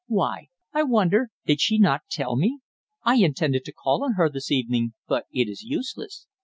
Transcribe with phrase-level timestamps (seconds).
[0.07, 2.57] Why, I wonder, did she not tell me.
[3.03, 6.25] I intended to call on her this evening, but it is useless.